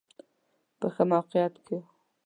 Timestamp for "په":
0.79-0.87